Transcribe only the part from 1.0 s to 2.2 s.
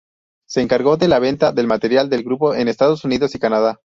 la venta del material